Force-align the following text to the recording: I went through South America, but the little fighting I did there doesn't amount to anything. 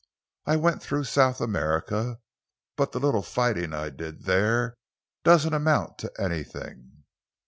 I 0.47 0.55
went 0.55 0.81
through 0.81 1.03
South 1.03 1.39
America, 1.39 2.19
but 2.75 2.91
the 2.91 2.97
little 2.99 3.21
fighting 3.21 3.71
I 3.71 3.91
did 3.91 4.23
there 4.23 4.73
doesn't 5.23 5.53
amount 5.53 5.99
to 5.99 6.11
anything. 6.19 7.03